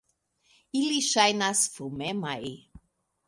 Ili 0.79 0.95
ŝajnas 1.07 1.61
fumemaj. 1.75 2.39